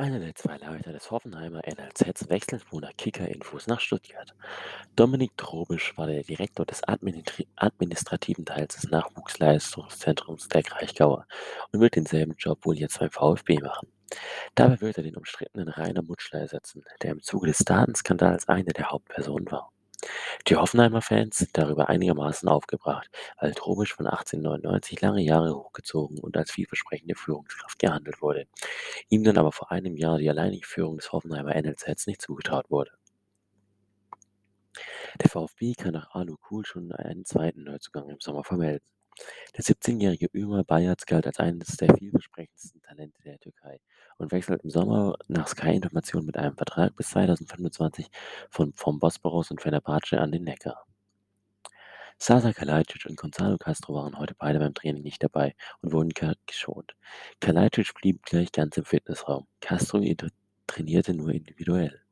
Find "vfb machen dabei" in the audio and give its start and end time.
13.10-14.80